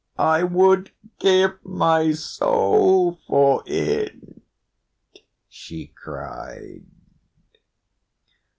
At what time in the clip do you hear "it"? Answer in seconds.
3.67-4.41